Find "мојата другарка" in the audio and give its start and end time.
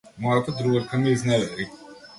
0.23-1.03